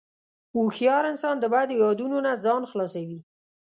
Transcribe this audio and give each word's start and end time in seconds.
هوښیار 0.55 1.03
انسان 1.11 1.35
د 1.39 1.45
بدو 1.53 1.75
یادونو 1.83 2.17
نه 2.25 2.33
ځان 2.43 2.61
خلاصوي. 2.71 3.19